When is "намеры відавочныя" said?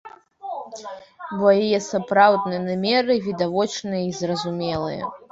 2.69-4.01